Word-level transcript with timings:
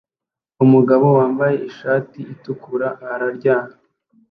Umugabo 0.63 1.05
wambaye 1.17 1.55
ishati 1.69 2.19
itukura 2.33 2.87
ararya 3.11 3.57